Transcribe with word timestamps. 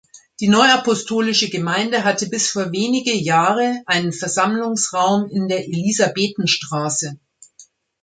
Die 0.39 0.47
Neuapostolische 0.47 1.51
Gemeinde 1.51 2.03
hatte 2.03 2.27
bis 2.27 2.49
vor 2.49 2.71
wenige 2.71 3.13
Jahre 3.13 3.83
einen 3.85 4.11
Versammlungsraum 4.13 5.29
in 5.29 5.47
der 5.47 5.65
Elisabethenstraße. 5.67 7.19